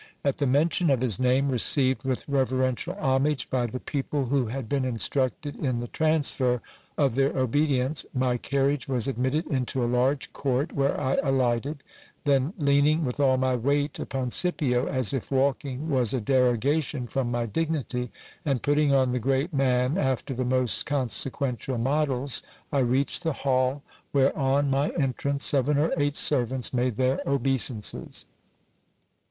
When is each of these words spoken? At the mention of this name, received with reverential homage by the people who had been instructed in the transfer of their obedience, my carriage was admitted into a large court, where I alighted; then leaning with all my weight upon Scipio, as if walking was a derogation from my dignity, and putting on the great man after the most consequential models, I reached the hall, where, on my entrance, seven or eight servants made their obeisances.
At 0.25 0.39
the 0.39 0.47
mention 0.47 0.89
of 0.89 0.99
this 0.99 1.19
name, 1.19 1.49
received 1.49 2.03
with 2.03 2.27
reverential 2.27 2.95
homage 2.95 3.51
by 3.51 3.67
the 3.67 3.79
people 3.79 4.25
who 4.25 4.47
had 4.47 4.67
been 4.67 4.83
instructed 4.83 5.55
in 5.55 5.77
the 5.77 5.89
transfer 5.89 6.59
of 6.97 7.13
their 7.13 7.37
obedience, 7.37 8.03
my 8.11 8.37
carriage 8.37 8.87
was 8.87 9.07
admitted 9.07 9.45
into 9.45 9.83
a 9.83 9.85
large 9.85 10.33
court, 10.33 10.71
where 10.73 10.99
I 10.99 11.17
alighted; 11.21 11.83
then 12.23 12.51
leaning 12.57 13.05
with 13.05 13.19
all 13.19 13.37
my 13.37 13.55
weight 13.55 13.99
upon 13.99 14.31
Scipio, 14.31 14.87
as 14.87 15.13
if 15.13 15.29
walking 15.29 15.87
was 15.91 16.15
a 16.15 16.19
derogation 16.19 17.05
from 17.05 17.29
my 17.29 17.45
dignity, 17.45 18.09
and 18.43 18.63
putting 18.63 18.91
on 18.91 19.11
the 19.11 19.19
great 19.19 19.53
man 19.53 19.99
after 19.99 20.33
the 20.33 20.43
most 20.43 20.83
consequential 20.87 21.77
models, 21.77 22.41
I 22.73 22.79
reached 22.79 23.21
the 23.21 23.33
hall, 23.33 23.83
where, 24.13 24.35
on 24.35 24.71
my 24.71 24.89
entrance, 24.99 25.43
seven 25.43 25.77
or 25.77 25.93
eight 25.95 26.15
servants 26.15 26.73
made 26.73 26.97
their 26.97 27.21
obeisances. 27.27 28.25